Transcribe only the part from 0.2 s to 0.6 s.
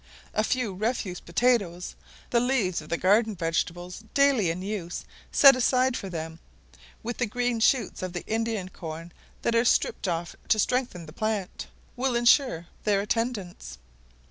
A